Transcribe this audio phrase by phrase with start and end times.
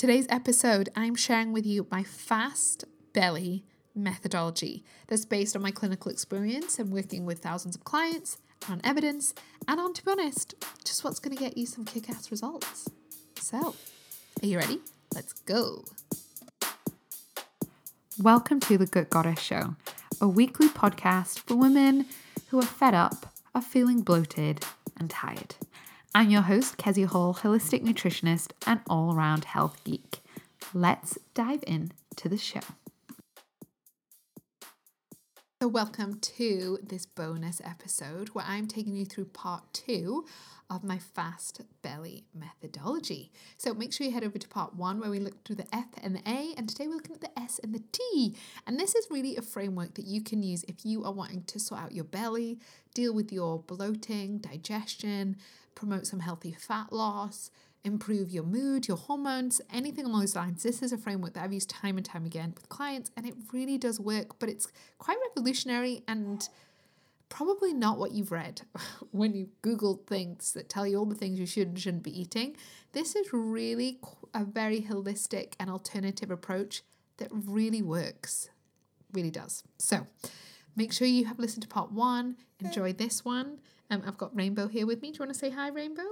[0.00, 6.10] Today's episode, I'm sharing with you my fast belly methodology that's based on my clinical
[6.10, 9.34] experience and working with thousands of clients on evidence
[9.68, 10.54] and on, to be honest,
[10.86, 12.88] just what's going to get you some kick ass results.
[13.40, 13.74] So,
[14.42, 14.80] are you ready?
[15.14, 15.84] Let's go.
[18.18, 19.76] Welcome to the Gut Goddess Show,
[20.18, 22.06] a weekly podcast for women
[22.48, 24.64] who are fed up of feeling bloated
[24.96, 25.56] and tired.
[26.12, 30.18] I'm your host, Kezia Hall, holistic nutritionist and all around health geek.
[30.74, 32.60] Let's dive in to the show.
[35.62, 40.24] So, welcome to this bonus episode where I'm taking you through part two
[40.68, 43.30] of my fast belly methodology.
[43.56, 45.90] So, make sure you head over to part one where we look through the F
[46.02, 48.34] and the A, and today we're looking at the S and the T.
[48.66, 51.60] And this is really a framework that you can use if you are wanting to
[51.60, 52.58] sort out your belly,
[52.94, 55.36] deal with your bloating, digestion,
[55.80, 57.50] promote some healthy fat loss,
[57.84, 60.62] improve your mood, your hormones, anything along those lines.
[60.62, 63.34] This is a framework that I've used time and time again with clients, and it
[63.52, 66.46] really does work, but it's quite revolutionary and
[67.30, 68.60] probably not what you've read
[69.10, 72.20] when you Google things that tell you all the things you should and shouldn't be
[72.20, 72.56] eating.
[72.92, 74.00] This is really
[74.34, 76.82] a very holistic and alternative approach
[77.16, 78.50] that really works.
[79.12, 79.64] Really does.
[79.78, 80.06] So
[80.80, 83.58] make sure you have listened to part one, enjoy this one.
[83.90, 85.10] Um, I've got Rainbow here with me.
[85.10, 86.06] Do you want to say hi, Rainbow?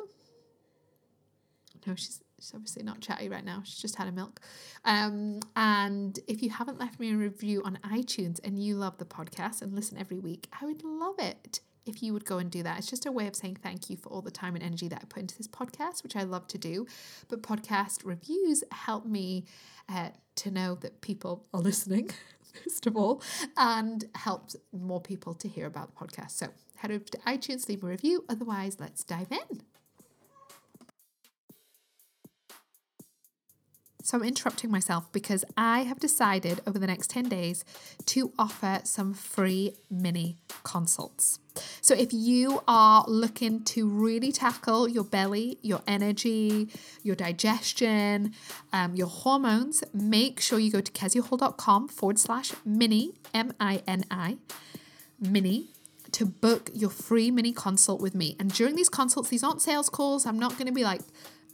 [1.87, 3.63] No, she's, she's obviously not chatty right now.
[3.65, 4.41] She's just had a milk.
[4.85, 9.07] Um, and if you haven't left me a review on iTunes and you love the
[9.07, 12.63] podcast and listen every week, I would love it if you would go and do
[12.63, 12.77] that.
[12.77, 15.01] It's just a way of saying thank you for all the time and energy that
[15.01, 16.87] I put into this podcast, which I love to do.
[17.29, 19.47] But podcast reviews help me
[19.89, 22.11] uh, to know that people are listening,
[22.65, 23.23] first of all,
[23.57, 26.33] and helps more people to hear about the podcast.
[26.33, 28.25] So head over to iTunes, leave a review.
[28.29, 29.63] Otherwise, let's dive in.
[34.09, 37.63] So I'm interrupting myself because I have decided over the next 10 days
[38.07, 41.41] to offer some free mini consults.
[41.83, 46.71] So if you are looking to really tackle your belly, your energy,
[47.03, 48.33] your digestion,
[48.73, 54.07] um, your hormones, make sure you go to keziahall.com forward slash mini, M I N
[54.11, 54.39] I,
[55.21, 55.67] mini
[56.13, 58.37] to book your free mini consult with me.
[58.41, 60.25] And during these consults, these aren't sales calls.
[60.25, 61.03] I'm not going to be like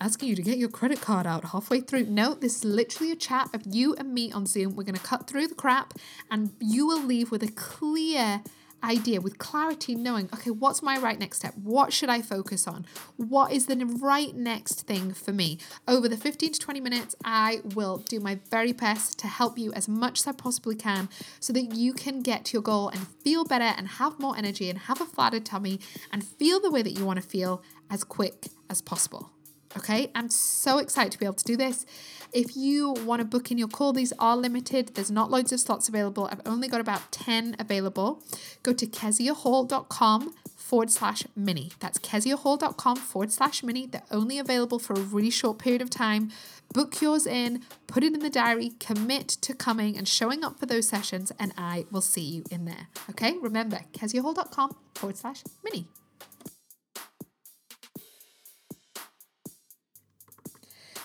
[0.00, 2.06] asking you to get your credit card out halfway through.
[2.06, 4.76] No, this is literally a chat of you and me on Zoom.
[4.76, 5.94] We're going to cut through the crap
[6.30, 8.42] and you will leave with a clear
[8.84, 11.54] idea with clarity, knowing, okay, what's my right next step?
[11.56, 12.84] What should I focus on?
[13.16, 15.58] What is the right next thing for me?
[15.88, 19.72] Over the 15 to 20 minutes, I will do my very best to help you
[19.72, 21.08] as much as I possibly can
[21.40, 24.68] so that you can get to your goal and feel better and have more energy
[24.68, 25.80] and have a flatter tummy
[26.12, 29.33] and feel the way that you want to feel as quick as possible.
[29.76, 31.84] Okay, I'm so excited to be able to do this.
[32.32, 34.94] If you want to book in your call, these are limited.
[34.94, 36.28] There's not loads of slots available.
[36.30, 38.22] I've only got about 10 available.
[38.62, 41.70] Go to keziahall.com forward slash mini.
[41.78, 43.86] That's keziahall.com forward slash mini.
[43.86, 46.30] They're only available for a really short period of time.
[46.72, 50.66] Book yours in, put it in the diary, commit to coming and showing up for
[50.66, 52.88] those sessions, and I will see you in there.
[53.10, 55.86] Okay, remember keziahall.com forward slash mini.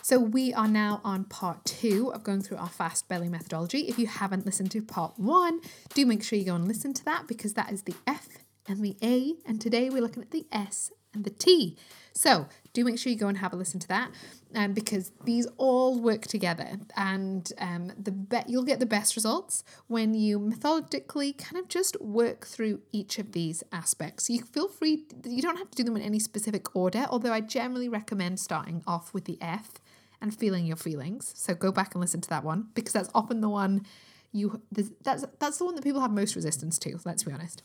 [0.09, 3.81] So we are now on part two of going through our fast belly methodology.
[3.81, 5.61] If you haven't listened to part one,
[5.93, 8.27] do make sure you go and listen to that because that is the F
[8.67, 9.35] and the A.
[9.45, 11.77] And today we're looking at the S and the T.
[12.13, 14.09] So do make sure you go and have a listen to that,
[14.55, 19.63] um, because these all work together, and um, the be- you'll get the best results
[19.87, 24.29] when you methodically kind of just work through each of these aspects.
[24.29, 27.05] You feel free; you don't have to do them in any specific order.
[27.09, 29.73] Although I generally recommend starting off with the F
[30.22, 31.34] and feeling your feelings.
[31.35, 33.85] So go back and listen to that one because that's often the one
[34.31, 34.62] you
[35.02, 37.00] that's that's the one that people have most resistance to.
[37.06, 37.63] Let's be honest.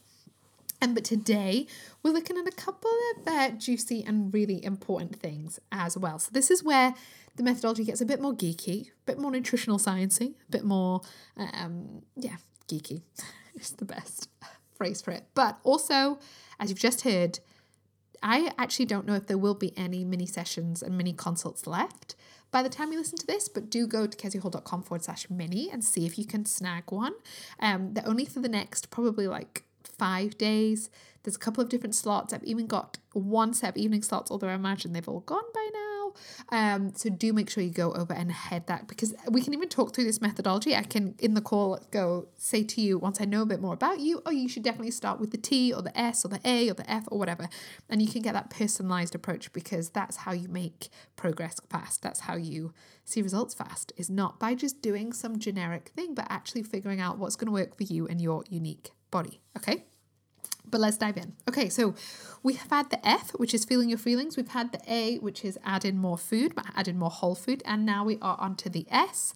[0.81, 1.67] And but today
[2.03, 6.19] we're looking at a couple of uh, juicy and really important things as well.
[6.19, 6.95] So this is where
[7.37, 11.00] the methodology gets a bit more geeky, a bit more nutritional sciencey, a bit more
[11.37, 12.37] um, yeah
[12.69, 13.03] geeky.
[13.55, 14.29] it's the best
[14.75, 15.25] phrase for it.
[15.35, 16.19] But also,
[16.59, 17.41] as you've just heard,
[18.23, 22.15] I actually don't know if there will be any mini sessions and mini consults left
[22.55, 25.69] by the time you listen to this, but do go to keziahall.com forward slash mini
[25.73, 27.15] and see if you can snag one.
[27.59, 30.89] Um, they're only for the next probably like five days.
[31.25, 32.33] There's a couple of different slots.
[32.33, 35.69] I've even got one set of evening slots, although I imagine they've all gone by
[35.75, 35.94] now.
[36.50, 39.69] Um, so do make sure you go over and head that because we can even
[39.69, 40.75] talk through this methodology.
[40.75, 43.75] I can in the call go say to you once I know a bit more
[43.75, 46.40] about you, oh, you should definitely start with the T or the S or the
[46.44, 47.49] A or the F or whatever.
[47.88, 52.02] And you can get that personalized approach because that's how you make progress fast.
[52.02, 52.72] That's how you
[53.05, 57.19] see results fast, is not by just doing some generic thing, but actually figuring out
[57.19, 59.40] what's going to work for you and your unique body.
[59.56, 59.84] Okay.
[60.69, 61.34] But let's dive in.
[61.49, 61.94] Okay, so
[62.43, 64.37] we have had the F, which is feeling your feelings.
[64.37, 67.34] We've had the A, which is add in more food, but add in more whole
[67.34, 67.62] food.
[67.64, 69.34] And now we are onto the S.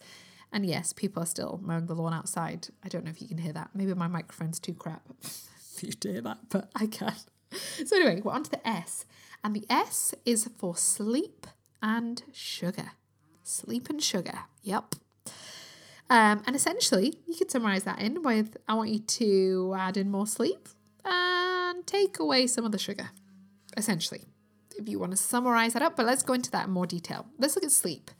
[0.53, 2.69] And yes, people are still mowing the lawn outside.
[2.83, 3.71] I don't know if you can hear that.
[3.75, 5.03] Maybe my microphone's too crap
[5.81, 7.15] you to hear that, but I can.
[7.85, 9.05] So anyway, we're on to the S.
[9.45, 11.47] And the S is for sleep
[11.83, 12.93] and sugar.
[13.43, 14.41] Sleep and sugar.
[14.63, 14.97] Yep.
[16.11, 20.11] Um, and essentially, you could summarize that in with I want you to add in
[20.11, 20.69] more sleep
[21.09, 23.11] and take away some of the sugar,
[23.77, 24.25] essentially,
[24.77, 25.97] if you want to summarize that up.
[25.97, 27.27] But let's go into that in more detail.
[27.39, 28.11] Let's look at sleep.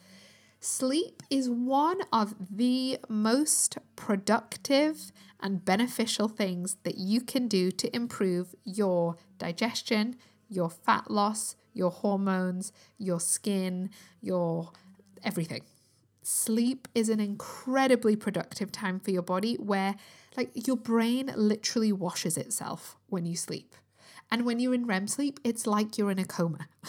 [0.61, 7.95] Sleep is one of the most productive and beneficial things that you can do to
[7.95, 10.17] improve your digestion,
[10.49, 14.73] your fat loss, your hormones, your skin, your
[15.23, 15.63] everything.
[16.23, 19.95] Sleep is an incredibly productive time for your body where
[20.39, 23.75] like your brain literally washes itself when you sleep.
[24.31, 26.69] And when you're in REM sleep, it's like you're in a coma.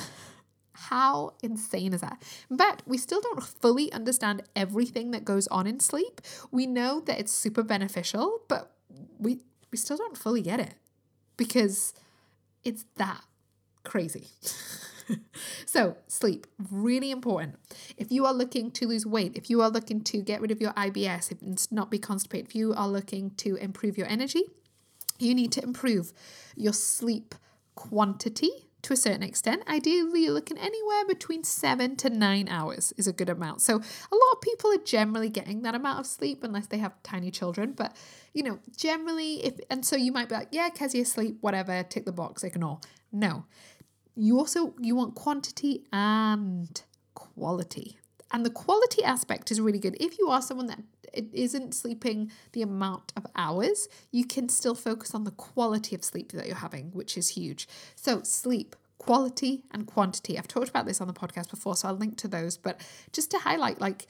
[0.74, 2.22] How insane is that?
[2.50, 6.22] But we still don't fully understand everything that goes on in sleep.
[6.52, 8.72] We know that it's super beneficial, but
[9.18, 9.40] we
[9.72, 10.76] we still don't fully get it
[11.36, 11.94] because
[12.64, 13.24] it's that
[13.84, 14.28] crazy.
[15.66, 17.56] so, sleep, really important.
[17.98, 20.62] If you are looking to lose weight, if you are looking to get rid of
[20.62, 24.44] your IBS, if not be constipated, if you are looking to improve your energy,
[25.18, 26.14] you need to improve
[26.56, 27.36] your sleep
[27.76, 29.64] quantity to a certain extent.
[29.68, 33.62] Ideally, you're looking anywhere between seven to nine hours is a good amount.
[33.62, 37.02] So, a lot of people are generally getting that amount of sleep unless they have
[37.04, 37.74] tiny children.
[37.74, 37.96] But,
[38.34, 42.06] you know, generally, if and so you might be like, yeah, Kezia, sleep, whatever, tick
[42.06, 42.80] the box, ignore.
[43.12, 43.46] No,
[44.20, 46.82] you also you want quantity and
[47.14, 47.98] quality.
[48.32, 49.96] And the quality aspect is really good.
[50.00, 50.80] If you are someone that
[51.14, 56.32] isn't sleeping the amount of hours, you can still focus on the quality of sleep
[56.34, 57.68] that you're having, which is huge.
[57.96, 60.38] So, sleep, quality, and quantity.
[60.38, 62.58] I've talked about this on the podcast before, so I'll link to those.
[62.58, 62.82] But
[63.12, 64.06] just to highlight, like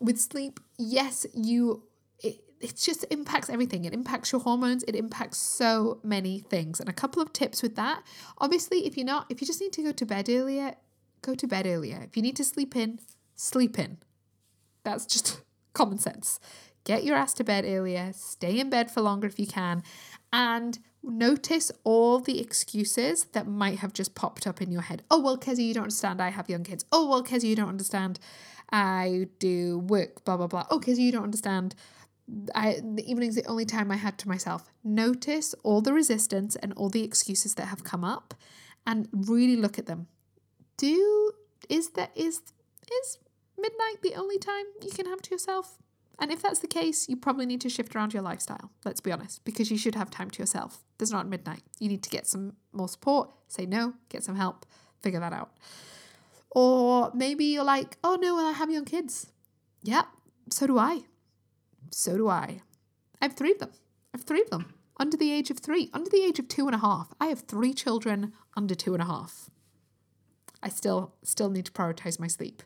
[0.00, 1.82] with sleep, yes, you
[2.60, 3.84] it just impacts everything.
[3.84, 4.82] It impacts your hormones.
[4.84, 6.80] It impacts so many things.
[6.80, 8.02] And a couple of tips with that.
[8.38, 10.74] Obviously, if you're not, if you just need to go to bed earlier,
[11.22, 12.00] go to bed earlier.
[12.02, 13.00] If you need to sleep in,
[13.34, 13.98] sleep in.
[14.84, 15.42] That's just
[15.74, 16.40] common sense.
[16.84, 19.82] Get your ass to bed earlier, stay in bed for longer if you can,
[20.32, 25.02] and notice all the excuses that might have just popped up in your head.
[25.10, 26.22] Oh, well, Kezia, you don't understand.
[26.22, 26.84] I have young kids.
[26.92, 28.20] Oh, well, Kezia, you don't understand.
[28.70, 30.66] I do work, blah, blah, blah.
[30.70, 31.74] Oh, Kezia, you don't understand.
[32.54, 34.72] I, the evening's the only time I had to myself.
[34.82, 38.34] Notice all the resistance and all the excuses that have come up
[38.86, 40.08] and really look at them.
[40.76, 41.32] Do
[41.68, 42.40] is that is
[43.02, 43.18] is
[43.58, 45.78] midnight the only time you can have to yourself?
[46.18, 49.12] And if that's the case, you probably need to shift around your lifestyle, let's be
[49.12, 50.82] honest, because you should have time to yourself.
[50.96, 51.62] There's not midnight.
[51.78, 54.64] You need to get some more support, say no, get some help,
[55.02, 55.50] figure that out.
[56.50, 59.26] Or maybe you're like, oh no, well, I have young kids.
[59.82, 60.04] Yeah,
[60.50, 61.02] so do I.
[61.90, 62.62] So do I.
[63.20, 63.70] I have three of them.
[64.14, 66.66] I have three of them under the age of three, under the age of two
[66.66, 67.12] and a half.
[67.20, 69.50] I have three children under two and a half.
[70.62, 72.62] I still still need to prioritize my sleep.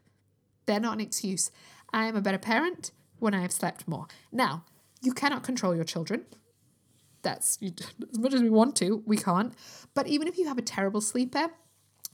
[0.66, 1.50] They're not an excuse.
[1.92, 4.06] I am a better parent when I have slept more.
[4.30, 4.64] Now,
[5.02, 6.24] you cannot control your children.
[7.22, 9.52] That's as much as we want to, we can't.
[9.94, 11.50] But even if you have a terrible sleeper,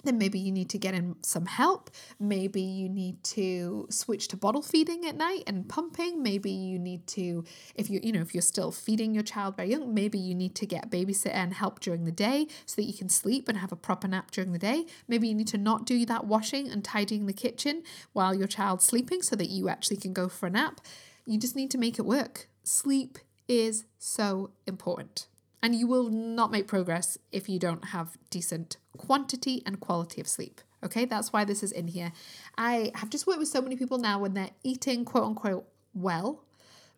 [0.07, 1.91] then maybe you need to get in some help.
[2.19, 6.23] Maybe you need to switch to bottle feeding at night and pumping.
[6.23, 7.45] Maybe you need to,
[7.75, 10.55] if you you know if you're still feeding your child very young, maybe you need
[10.57, 13.73] to get babysitter and help during the day so that you can sleep and have
[13.73, 14.87] a proper nap during the day.
[15.09, 17.83] Maybe you need to not do that washing and tidying the kitchen
[18.13, 20.81] while your child's sleeping so that you actually can go for a nap.
[21.27, 22.49] You just need to make it work.
[22.63, 25.27] Sleep is so important.
[25.63, 30.29] And you will not make progress if you don't have decent quantity and quality of
[30.29, 30.61] sleep.
[30.85, 32.13] Okay, that's why this is in here.
[32.57, 36.45] I have just worked with so many people now when they're eating quote unquote well,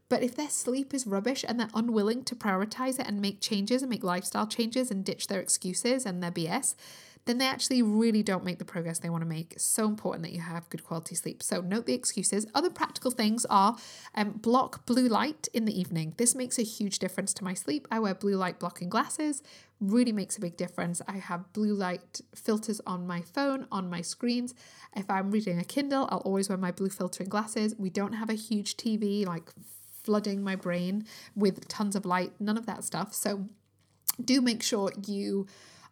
[0.08, 3.82] but if their sleep is rubbish and they're unwilling to prioritize it and make changes
[3.82, 6.74] and make lifestyle changes and ditch their excuses and their BS,
[7.28, 9.52] then they actually really don't make the progress they want to make.
[9.52, 11.42] It's so important that you have good quality sleep.
[11.42, 12.46] So note the excuses.
[12.54, 13.76] Other practical things are
[14.14, 16.14] um, block blue light in the evening.
[16.16, 17.86] This makes a huge difference to my sleep.
[17.90, 19.42] I wear blue light blocking glasses,
[19.78, 21.02] really makes a big difference.
[21.06, 24.54] I have blue light filters on my phone, on my screens.
[24.96, 27.74] If I'm reading a Kindle, I'll always wear my blue filtering glasses.
[27.78, 29.50] We don't have a huge TV like
[30.02, 31.04] flooding my brain
[31.36, 33.12] with tons of light, none of that stuff.
[33.12, 33.48] So
[34.24, 35.46] do make sure you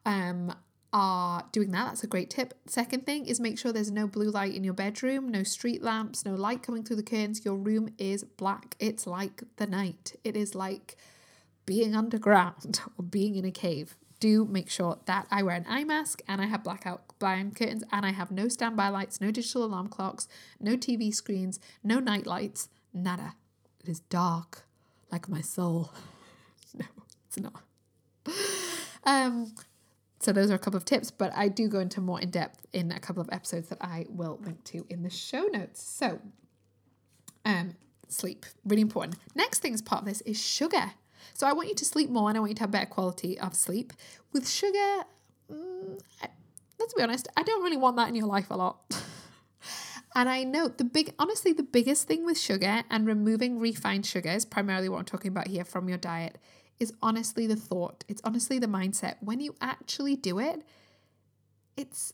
[0.07, 0.55] um
[0.97, 1.89] are doing that.
[1.89, 2.55] That's a great tip.
[2.67, 6.25] Second thing is make sure there's no blue light in your bedroom, no street lamps,
[6.25, 7.45] no light coming through the curtains.
[7.45, 8.77] Your room is black.
[8.81, 10.15] It's like the night.
[10.25, 10.97] It is like
[11.67, 13.95] being underground or being in a cave.
[14.21, 17.85] Do make sure that I wear an eye mask and I have blackout blind curtains
[17.93, 20.27] and I have no standby lights, no digital alarm clocks,
[20.59, 23.35] no TV screens, no night lights, nada.
[23.85, 24.65] It is dark
[25.13, 25.93] like my soul.
[26.75, 26.85] No,
[27.27, 27.63] it's not.
[29.09, 29.53] Um,
[30.27, 32.67] so those are a couple of tips, but I do go into more in depth
[32.73, 35.81] in a couple of episodes that I will link to in the show notes.
[35.81, 36.19] So,
[37.45, 37.77] um,
[38.09, 39.19] sleep really important.
[39.37, 40.95] Next thing as part of this is sugar.
[41.35, 43.39] So I want you to sleep more, and I want you to have better quality
[43.39, 43.93] of sleep.
[44.33, 45.05] With sugar,
[45.49, 46.29] mm, I,
[46.81, 48.81] let's be honest, I don't really want that in your life a lot.
[50.15, 54.47] And I know the big, honestly, the biggest thing with sugar and removing refined sugars,
[54.47, 56.39] primarily what I'm talking about here from your diet,
[56.79, 58.05] is honestly the thought.
[58.09, 59.17] It's honestly the mindset.
[59.21, 60.63] When you actually do it,
[61.77, 62.13] it's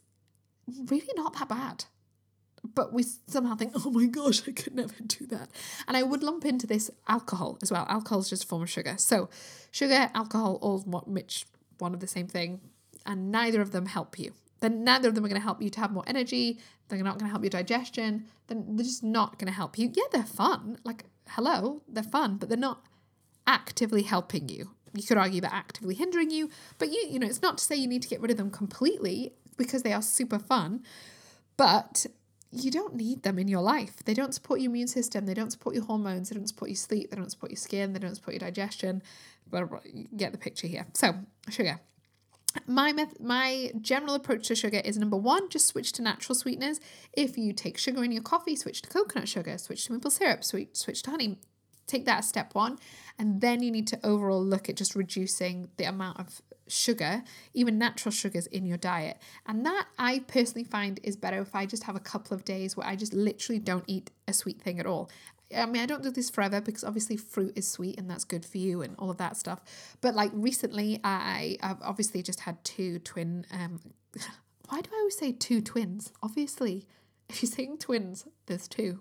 [0.86, 1.84] really not that bad.
[2.74, 5.50] But we somehow think, oh my gosh, I could never do that.
[5.88, 7.86] And I would lump into this alcohol as well.
[7.88, 8.94] Alcohol is just a form of sugar.
[8.98, 9.28] So,
[9.72, 11.44] sugar, alcohol, all much
[11.78, 12.60] one of the same thing,
[13.04, 15.68] and neither of them help you then neither of them are going to help you
[15.68, 16.58] to have more energy.
[16.88, 18.24] They're not going to help your digestion.
[18.46, 19.90] Then they're just not going to help you.
[19.92, 20.78] Yeah, they're fun.
[20.84, 22.86] Like, hello, they're fun, but they're not
[23.46, 24.70] actively helping you.
[24.94, 27.76] You could argue they're actively hindering you, but you, you know, it's not to say
[27.76, 30.82] you need to get rid of them completely because they are super fun,
[31.56, 32.06] but
[32.50, 34.04] you don't need them in your life.
[34.04, 35.24] They don't support your immune system.
[35.24, 36.28] They don't support your hormones.
[36.28, 37.10] They don't support your sleep.
[37.10, 37.94] They don't support your skin.
[37.94, 39.02] They don't support your digestion.
[39.50, 39.70] But
[40.14, 40.86] get the picture here.
[40.92, 41.14] So,
[41.48, 41.80] sugar
[42.66, 46.80] my my general approach to sugar is number one just switch to natural sweeteners
[47.12, 50.44] if you take sugar in your coffee switch to coconut sugar switch to maple syrup
[50.44, 51.38] switch, switch to honey
[51.92, 52.78] take that step one
[53.18, 57.22] and then you need to overall look at just reducing the amount of sugar
[57.52, 61.66] even natural sugars in your diet and that i personally find is better if i
[61.66, 64.80] just have a couple of days where i just literally don't eat a sweet thing
[64.80, 65.10] at all
[65.54, 68.44] I mean, I don't do this forever because obviously fruit is sweet and that's good
[68.44, 69.60] for you and all of that stuff.
[70.00, 73.44] But like recently, I have obviously just had two twin.
[73.52, 73.80] Um,
[74.68, 76.12] why do I always say two twins?
[76.22, 76.86] Obviously,
[77.28, 79.00] if you're saying twins, there's two.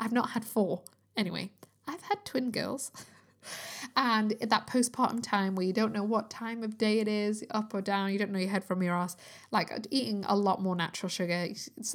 [0.00, 0.82] I've not had four.
[1.16, 1.50] Anyway,
[1.86, 2.92] I've had twin girls.
[3.96, 7.74] and that postpartum time where you don't know what time of day it is, up
[7.74, 9.16] or down, you don't know your head from your ass,
[9.50, 11.48] like eating a lot more natural sugar.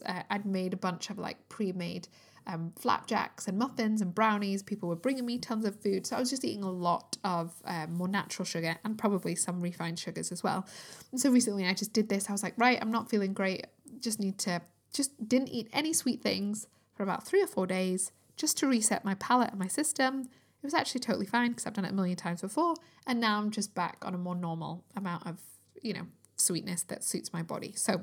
[0.05, 2.08] Uh, I'd made a bunch of like pre made
[2.48, 4.63] um, flapjacks and muffins and brownies.
[4.63, 6.08] People were bringing me tons of food.
[6.08, 9.62] So I was just eating a lot of um, more natural sugar and probably some
[9.62, 10.67] refined sugars as well.
[11.12, 12.29] And so recently I just did this.
[12.29, 13.67] I was like, right, I'm not feeling great.
[14.00, 14.62] Just need to,
[14.93, 19.05] just didn't eat any sweet things for about three or four days just to reset
[19.05, 20.22] my palate and my system.
[20.22, 22.75] It was actually totally fine because I've done it a million times before.
[23.05, 25.39] And now I'm just back on a more normal amount of,
[25.81, 27.74] you know, sweetness that suits my body.
[27.75, 28.01] So,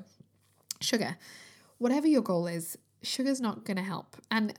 [0.81, 1.16] sugar,
[1.78, 4.16] whatever your goal is, sugar's not going to help.
[4.31, 4.55] And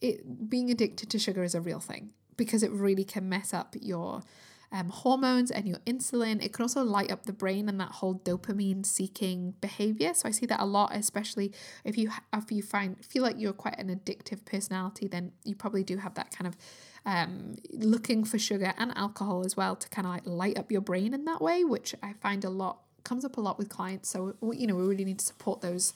[0.00, 3.74] it being addicted to sugar is a real thing because it really can mess up
[3.80, 4.22] your
[4.74, 6.44] um, hormones and your insulin.
[6.44, 10.12] It can also light up the brain and that whole dopamine seeking behavior.
[10.14, 11.52] So I see that a lot, especially
[11.84, 15.84] if you if you find feel like you're quite an addictive personality, then you probably
[15.84, 16.56] do have that kind of
[17.06, 20.80] um, looking for sugar and alcohol as well to kind of like light up your
[20.80, 24.08] brain in that way, which I find a lot comes up a lot with clients.
[24.08, 25.94] So you know we really need to support those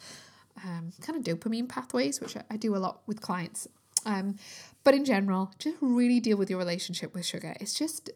[0.64, 3.66] um, kind of dopamine pathways, which I do a lot with clients.
[4.06, 4.36] Um,
[4.84, 7.56] but in general, just really deal with your relationship with sugar.
[7.60, 8.10] It's just,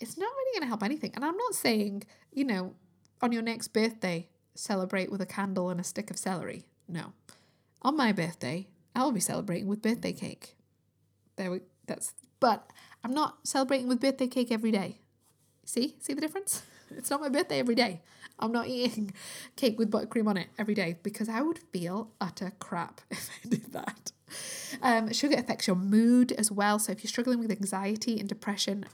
[0.00, 1.12] it's not really going to help anything.
[1.14, 2.74] And I'm not saying, you know,
[3.22, 6.64] on your next birthday, celebrate with a candle and a stick of celery.
[6.88, 7.12] No.
[7.82, 10.56] On my birthday, I'll be celebrating with birthday cake.
[11.36, 12.70] There we that's but
[13.04, 15.00] I'm not celebrating with birthday cake every day.
[15.64, 15.96] See?
[16.00, 16.62] See the difference?
[16.96, 18.00] It's not my birthday every day.
[18.38, 19.12] I'm not eating
[19.56, 23.48] cake with buttercream on it every day because I would feel utter crap if I
[23.48, 24.12] did that.
[24.82, 26.78] Um, sugar affects your mood as well.
[26.78, 28.84] So if you're struggling with anxiety and depression,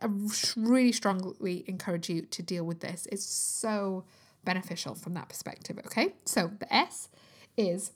[0.00, 0.08] I
[0.56, 3.06] really strongly encourage you to deal with this.
[3.12, 4.04] It's so
[4.44, 5.78] beneficial from that perspective.
[5.86, 7.08] Okay, so the S
[7.56, 7.92] is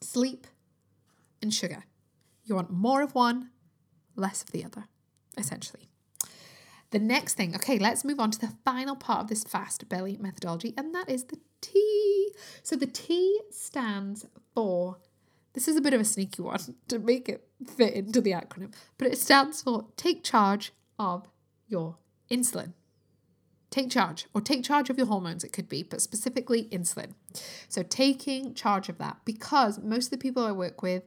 [0.00, 0.46] sleep
[1.42, 1.84] and sugar.
[2.44, 3.50] You want more of one,
[4.14, 4.84] less of the other,
[5.36, 5.88] essentially.
[6.90, 10.16] The next thing, okay, let's move on to the final part of this fast belly
[10.20, 12.30] methodology, and that is the T.
[12.62, 14.24] So the T stands
[14.54, 14.98] for
[15.56, 18.72] this is a bit of a sneaky one to make it fit into the acronym,
[18.98, 21.26] but it stands for take charge of
[21.66, 21.96] your
[22.30, 22.74] insulin.
[23.70, 27.12] Take charge, or take charge of your hormones, it could be, but specifically insulin.
[27.68, 31.02] So, taking charge of that because most of the people I work with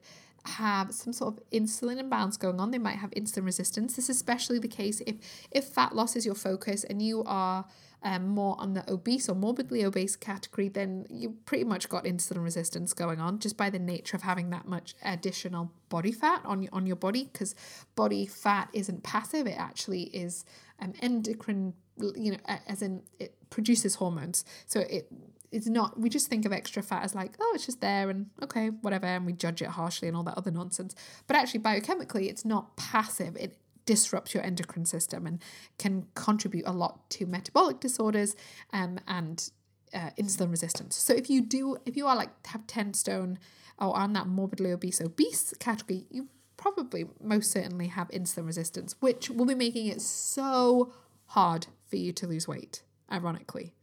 [0.50, 2.72] have some sort of insulin imbalance going on.
[2.72, 3.96] They might have insulin resistance.
[3.96, 5.16] This is especially the case if
[5.52, 7.66] if fat loss is your focus and you are
[8.02, 12.44] um, more on the obese or morbidly obese category, then you pretty much got insulin
[12.44, 16.62] resistance going on just by the nature of having that much additional body fat on
[16.62, 17.56] your, on your body because
[17.96, 20.46] body fat isn't passive, it actually is
[20.80, 21.74] um, endocrine,
[22.16, 22.38] you know,
[22.68, 24.46] as in it produces hormones.
[24.66, 25.12] So it
[25.52, 28.28] it's not we just think of extra fat as like oh it's just there and
[28.42, 30.96] okay whatever and we judge it harshly and all that other nonsense
[31.28, 35.42] but actually biochemically it's not passive it disrupts your endocrine system and
[35.80, 38.36] can contribute a lot to metabolic disorders
[38.72, 39.50] um, and
[39.94, 40.96] uh, insulin resistance.
[40.96, 43.40] So if you do, if you are like have 10 stone
[43.80, 46.28] or on that morbidly obese obese category, you
[46.58, 50.94] probably most certainly have insulin resistance, which will be making it so
[51.28, 53.74] hard for you to lose weight, ironically.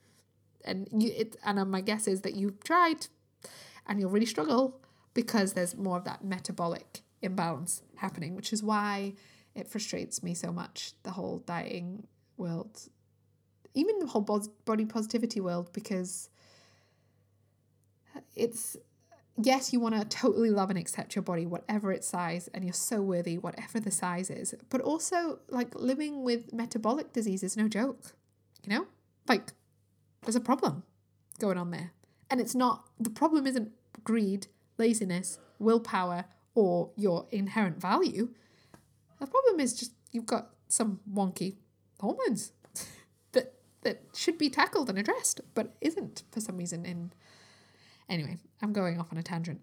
[0.66, 3.06] And you it and um, my guess is that you've tried
[3.86, 4.80] and you'll really struggle
[5.14, 9.14] because there's more of that metabolic imbalance happening, which is why
[9.54, 12.06] it frustrates me so much the whole dieting
[12.36, 12.88] world
[13.72, 14.22] even the whole
[14.64, 16.30] body positivity world because
[18.34, 18.76] it's
[19.42, 22.72] yes you want to totally love and accept your body whatever its size and you're
[22.72, 27.68] so worthy whatever the size is but also like living with metabolic disease is no
[27.68, 28.14] joke
[28.66, 28.86] you know?
[29.28, 29.52] Like
[30.22, 30.82] there's a problem
[31.38, 31.92] going on there
[32.30, 33.70] and it's not the problem isn't
[34.04, 34.46] greed
[34.78, 38.28] laziness willpower or your inherent value
[39.20, 41.56] the problem is just you've got some wonky
[42.00, 42.52] hormones
[43.32, 47.12] that that should be tackled and addressed, but isn't for some reason in
[48.08, 49.62] anyway, I'm going off on a tangent.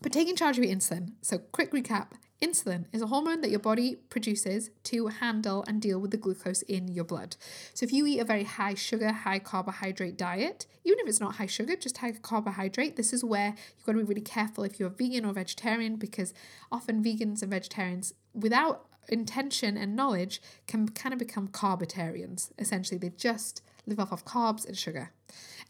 [0.00, 1.12] But taking charge of your insulin.
[1.22, 2.12] So quick recap.
[2.40, 6.62] Insulin is a hormone that your body produces to handle and deal with the glucose
[6.62, 7.34] in your blood.
[7.74, 11.36] So, if you eat a very high sugar, high carbohydrate diet, even if it's not
[11.36, 14.78] high sugar, just high carbohydrate, this is where you've got to be really careful if
[14.78, 16.32] you're vegan or vegetarian because
[16.70, 22.52] often vegans and vegetarians, without intention and knowledge, can kind of become carbitarians.
[22.56, 25.10] Essentially, they just live off of carbs and sugar.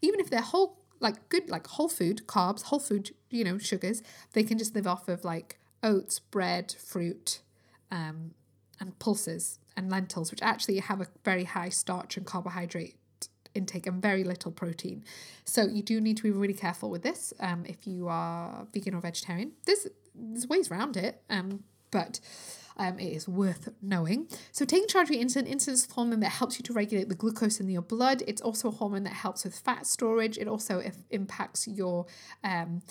[0.03, 4.03] Even if they're whole, like good, like whole food carbs, whole food, you know, sugars,
[4.35, 7.41] they can just live off of like oats, bread, fruit,
[7.91, 8.33] um,
[8.81, 12.97] and pulses and lentils, which actually have a very high starch and carbohydrate
[13.55, 15.05] intake and very little protein.
[15.45, 18.95] So you do need to be really careful with this um, if you are vegan
[18.95, 19.53] or vegetarian.
[19.67, 22.21] There's there's ways around it, um, but
[22.79, 24.29] um, it is worth knowing.
[24.53, 27.09] So, taking charge of your insulin, insulin is a hormone that helps you to regulate
[27.09, 28.23] the glucose in your blood.
[28.27, 30.39] It's also a hormone that helps with fat storage.
[30.39, 32.07] It also if, impacts your
[32.45, 32.83] um,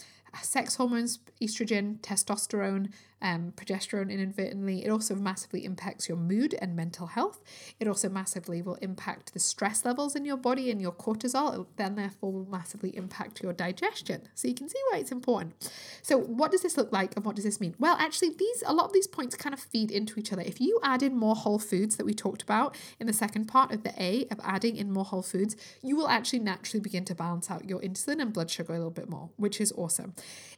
[0.43, 2.89] sex hormones, estrogen, testosterone,
[3.21, 4.85] um, progesterone inadvertently.
[4.85, 7.41] It also massively impacts your mood and mental health.
[7.79, 11.61] It also massively will impact the stress levels in your body and your cortisol.
[11.61, 14.27] It then, therefore, will massively impact your digestion.
[14.35, 15.71] So you can see why it's important.
[16.01, 17.75] So, what does this look like and what does this mean?
[17.79, 20.41] Well, actually, these a lot of these points kind of feed into each other.
[20.41, 23.71] If you add in more whole foods that we talked about in the second part
[23.71, 27.15] of the A of adding in more whole foods, you will actually naturally begin to
[27.15, 30.13] balance out your insulin and blood sugar a little bit more, which is awesome.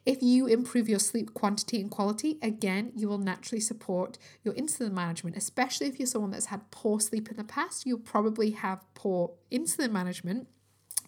[0.06, 4.92] If you improve your sleep quantity and quality, again, you will naturally support your insulin
[4.92, 7.86] management, especially if you're someone that's had poor sleep in the past.
[7.86, 10.48] You'll probably have poor insulin management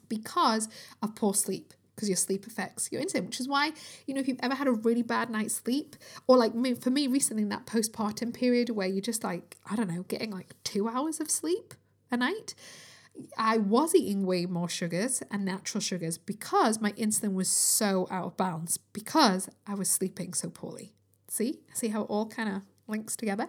[0.07, 0.69] because
[1.01, 3.71] of poor sleep because your sleep affects your insulin, which is why,
[4.07, 6.89] you know, if you've ever had a really bad night's sleep, or like me, for
[6.89, 10.55] me recently in that postpartum period where you're just like, I don't know, getting like
[10.63, 11.73] two hours of sleep
[12.09, 12.55] a night,
[13.37, 18.25] I was eating way more sugars and natural sugars because my insulin was so out
[18.25, 20.93] of balance because I was sleeping so poorly.
[21.31, 21.61] See?
[21.73, 23.47] See how it all kind of links together?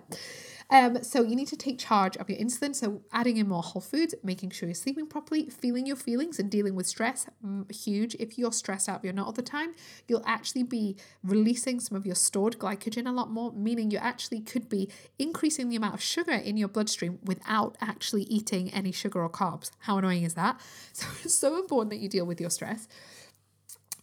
[0.71, 2.77] Um, so you need to take charge of your insulin.
[2.77, 6.49] So adding in more whole foods, making sure you're sleeping properly, feeling your feelings and
[6.49, 8.14] dealing with stress, mm, huge.
[8.21, 9.75] If you're stressed out, you're not all the time,
[10.07, 14.42] you'll actually be releasing some of your stored glycogen a lot more, meaning you actually
[14.42, 19.21] could be increasing the amount of sugar in your bloodstream without actually eating any sugar
[19.21, 19.73] or carbs.
[19.81, 20.61] How annoying is that?
[20.92, 22.87] So it's so important that you deal with your stress.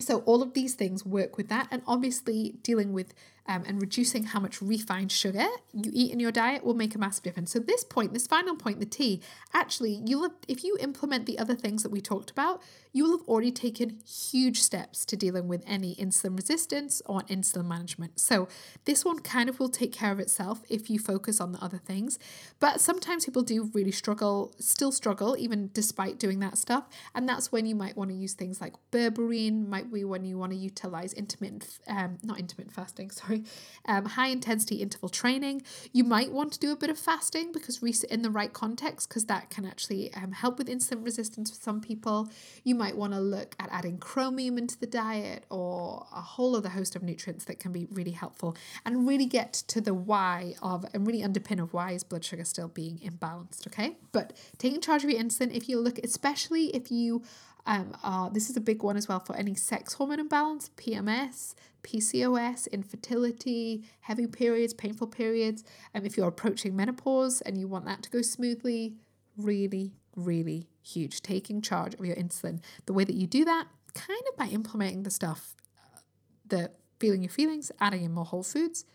[0.01, 3.13] So all of these things work with that, and obviously dealing with
[3.49, 6.99] um, and reducing how much refined sugar you eat in your diet will make a
[6.99, 7.51] massive difference.
[7.51, 9.21] So this point, this final point, the T,
[9.53, 13.27] actually, you'll if you implement the other things that we talked about, you will have
[13.27, 18.19] already taken huge steps to dealing with any insulin resistance or insulin management.
[18.19, 18.47] So
[18.85, 21.77] this one kind of will take care of itself if you focus on the other
[21.77, 22.17] things.
[22.59, 26.87] But sometimes people do really struggle, still struggle, even despite doing that stuff.
[27.13, 30.37] And that's when you might want to use things like berberine, might be when you
[30.37, 33.43] want to utilize intermittent, um, not intermittent fasting, sorry,
[33.85, 35.61] um, high intensity interval training.
[35.91, 39.25] You might want to do a bit of fasting because in the right context, because
[39.25, 42.29] that can actually um, help with insulin resistance for some people.
[42.63, 46.69] You might want to look at adding chromium into the diet or a whole other
[46.69, 50.85] host of nutrients that can be really helpful and really get to the why of
[50.93, 53.67] and really underpin of why is blood sugar still being imbalanced.
[53.67, 57.21] Okay, but taking charge of your insulin, if you look, especially if you
[57.65, 61.53] um, uh, this is a big one as well for any sex hormone imbalance, PMS,
[61.83, 65.63] PCOS, infertility, heavy periods, painful periods.
[65.93, 68.95] And um, if you're approaching menopause and you want that to go smoothly,
[69.37, 69.91] really,
[70.25, 71.21] really huge.
[71.21, 72.61] Taking charge of your insulin.
[72.85, 75.99] The way that you do that, kind of by implementing the stuff, uh,
[76.47, 78.85] the feeling your feelings, adding in more whole foods,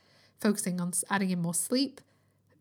[0.41, 2.01] focusing on adding in more sleep,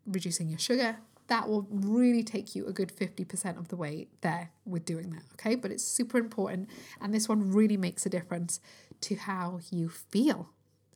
[0.06, 0.98] reducing your sugar,
[1.28, 5.22] that will really take you a good 50% of the way there with doing that.
[5.34, 5.54] Okay.
[5.54, 6.68] But it's super important.
[7.00, 8.60] And this one really makes a difference
[9.02, 10.50] to how you feel.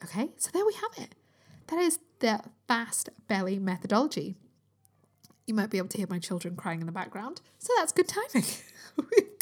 [0.05, 0.31] Okay.
[0.37, 1.15] So there we have it.
[1.69, 4.37] That is the fast belly methodology.
[5.49, 7.41] You might be able to hear my children crying in the background.
[7.59, 8.49] So that's good timing.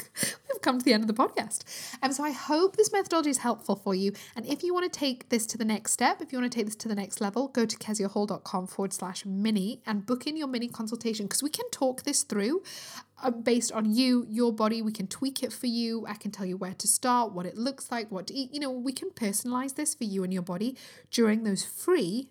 [0.56, 1.64] we've come to the end of the podcast.
[2.02, 4.12] Um, so I hope this methodology is helpful for you.
[4.34, 6.56] And if you want to take this to the next step, if you want to
[6.56, 10.36] take this to the next level, go to keziahall.com forward slash mini and book in
[10.36, 12.62] your mini consultation because we can talk this through
[13.22, 14.82] uh, based on you, your body.
[14.82, 16.06] We can tweak it for you.
[16.06, 18.52] I can tell you where to start, what it looks like, what to eat.
[18.52, 20.76] You know, we can personalize this for you and your body
[21.10, 22.28] during those free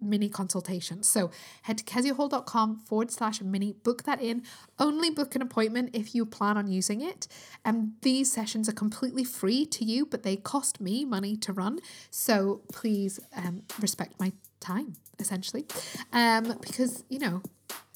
[0.00, 1.02] mini consultation.
[1.02, 1.30] So
[1.62, 4.42] head to keziahall.com forward slash mini, book that in.
[4.78, 7.26] Only book an appointment if you plan on using it.
[7.64, 11.78] And these sessions are completely free to you, but they cost me money to run.
[12.10, 15.66] So please um, respect my time, essentially.
[16.12, 17.42] Um, because, you know,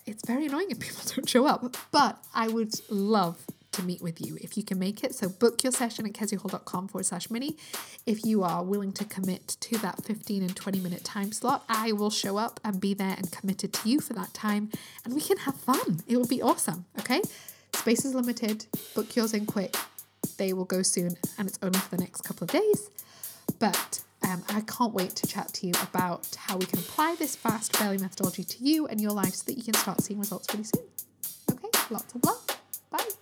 [0.06, 1.76] it's very annoying if people don't show up.
[1.90, 5.14] But I would love to meet with you if you can make it.
[5.14, 7.56] So book your session at keziahall.com forward slash mini.
[8.06, 11.92] If you are willing to commit to that 15 and 20 minute time slot, I
[11.92, 14.70] will show up and be there and committed to you for that time
[15.04, 16.00] and we can have fun.
[16.06, 16.85] It will be awesome.
[16.98, 17.22] Okay.
[17.74, 18.66] Space is limited.
[18.94, 19.74] Book yours in quick.
[20.37, 22.90] They will go soon and it's only for the next couple of days.
[23.58, 27.35] But um, I can't wait to chat to you about how we can apply this
[27.35, 30.46] fast belly methodology to you and your life so that you can start seeing results
[30.46, 30.85] pretty soon.
[31.50, 32.46] Okay, lots of love.
[32.90, 33.21] Bye.